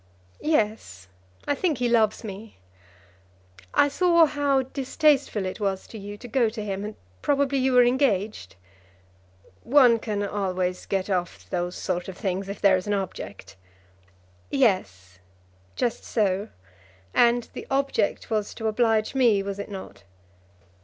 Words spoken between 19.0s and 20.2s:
me; was it not?"